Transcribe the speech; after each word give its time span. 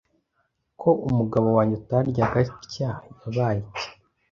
Ko 0.81 0.89
umugabo 1.07 1.47
wanjye 1.57 1.75
ataryaga 1.81 2.37
atya, 2.57 2.89
yabaye 3.23 3.59
iki 3.65 3.87